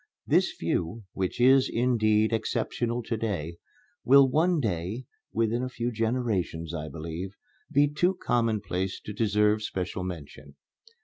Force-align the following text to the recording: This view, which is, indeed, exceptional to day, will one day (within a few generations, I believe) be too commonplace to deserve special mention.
This 0.25 0.51
view, 0.59 1.03
which 1.13 1.39
is, 1.39 1.69
indeed, 1.71 2.33
exceptional 2.33 3.03
to 3.03 3.15
day, 3.15 3.57
will 4.03 4.27
one 4.27 4.59
day 4.59 5.03
(within 5.31 5.61
a 5.61 5.69
few 5.69 5.91
generations, 5.91 6.73
I 6.73 6.89
believe) 6.89 7.35
be 7.71 7.87
too 7.87 8.15
commonplace 8.15 8.99
to 8.99 9.13
deserve 9.13 9.61
special 9.61 10.03
mention. 10.03 10.55